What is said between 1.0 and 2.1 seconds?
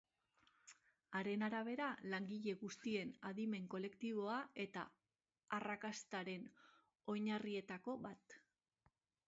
Haren arabera,